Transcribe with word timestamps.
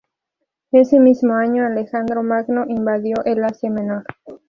Ese 0.71 0.99
mismo 0.99 1.35
año 1.35 1.63
Alejandro 1.63 2.23
Magno 2.23 2.65
invadió 2.67 3.23
el 3.23 3.43
Asia 3.43 3.69
Menor. 3.69 4.03